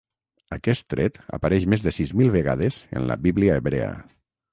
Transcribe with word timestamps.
Aquest 0.55 0.85
tret 0.93 1.19
apareix 1.37 1.67
més 1.73 1.83
de 1.87 1.93
sis 1.97 2.13
mil 2.21 2.31
vegades 2.37 2.79
en 3.01 3.05
la 3.11 3.19
Bíblia 3.27 3.59
hebrea. 3.63 3.93